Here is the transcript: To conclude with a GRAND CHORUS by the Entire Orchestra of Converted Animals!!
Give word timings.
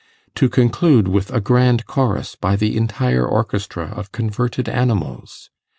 To 0.33 0.49
conclude 0.49 1.07
with 1.07 1.29
a 1.29 1.39
GRAND 1.39 1.85
CHORUS 1.85 2.33
by 2.35 2.55
the 2.55 2.75
Entire 2.75 3.23
Orchestra 3.23 3.85
of 3.95 4.11
Converted 4.11 4.67
Animals!! 4.67 5.51